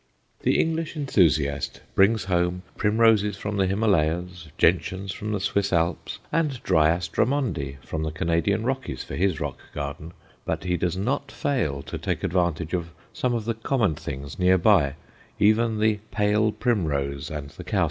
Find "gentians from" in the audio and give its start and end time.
4.57-5.31